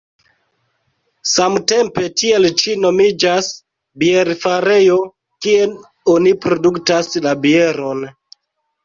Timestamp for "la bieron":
7.27-8.03